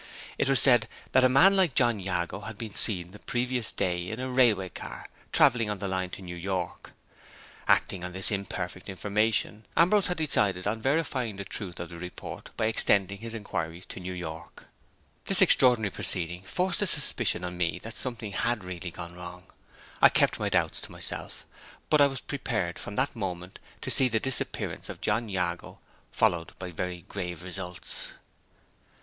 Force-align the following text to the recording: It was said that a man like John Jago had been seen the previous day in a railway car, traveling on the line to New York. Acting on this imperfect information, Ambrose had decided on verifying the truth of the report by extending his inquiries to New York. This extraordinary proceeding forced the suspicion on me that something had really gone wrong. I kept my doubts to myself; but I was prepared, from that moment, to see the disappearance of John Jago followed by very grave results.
It 0.39 0.49
was 0.49 0.59
said 0.59 0.87
that 1.11 1.23
a 1.23 1.29
man 1.29 1.55
like 1.55 1.75
John 1.75 1.99
Jago 1.99 2.39
had 2.39 2.57
been 2.57 2.73
seen 2.73 3.11
the 3.11 3.19
previous 3.19 3.71
day 3.71 4.09
in 4.09 4.19
a 4.19 4.31
railway 4.31 4.69
car, 4.69 5.07
traveling 5.31 5.69
on 5.69 5.77
the 5.77 5.87
line 5.87 6.09
to 6.09 6.23
New 6.23 6.35
York. 6.35 6.93
Acting 7.67 8.03
on 8.03 8.11
this 8.11 8.31
imperfect 8.31 8.89
information, 8.89 9.63
Ambrose 9.77 10.07
had 10.07 10.17
decided 10.17 10.65
on 10.65 10.81
verifying 10.81 11.35
the 11.35 11.45
truth 11.45 11.79
of 11.79 11.89
the 11.89 11.99
report 11.99 12.49
by 12.57 12.65
extending 12.65 13.19
his 13.19 13.35
inquiries 13.35 13.85
to 13.89 13.99
New 13.99 14.13
York. 14.15 14.65
This 15.25 15.39
extraordinary 15.39 15.91
proceeding 15.91 16.41
forced 16.41 16.79
the 16.79 16.87
suspicion 16.87 17.43
on 17.43 17.55
me 17.55 17.77
that 17.83 17.95
something 17.95 18.31
had 18.31 18.63
really 18.63 18.89
gone 18.89 19.13
wrong. 19.13 19.51
I 20.01 20.09
kept 20.09 20.39
my 20.39 20.49
doubts 20.49 20.81
to 20.81 20.91
myself; 20.91 21.45
but 21.91 22.01
I 22.01 22.07
was 22.07 22.21
prepared, 22.21 22.79
from 22.79 22.95
that 22.95 23.15
moment, 23.15 23.59
to 23.81 23.91
see 23.91 24.07
the 24.07 24.19
disappearance 24.19 24.89
of 24.89 24.99
John 24.99 25.29
Jago 25.29 25.77
followed 26.11 26.53
by 26.57 26.71
very 26.71 27.05
grave 27.07 27.43
results. 27.43 28.13